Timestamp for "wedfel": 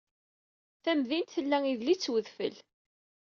2.11-2.55